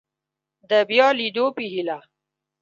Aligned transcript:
د 0.69 0.71
بیا 0.89 1.07
لیدو 1.19 1.45
په 1.55 1.63
هیله 1.71 1.97